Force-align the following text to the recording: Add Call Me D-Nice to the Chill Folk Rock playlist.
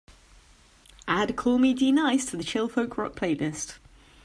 Add 1.07 1.35
Call 1.35 1.59
Me 1.59 1.75
D-Nice 1.75 2.25
to 2.31 2.37
the 2.37 2.43
Chill 2.43 2.67
Folk 2.67 2.97
Rock 2.97 3.13
playlist. 3.15 3.77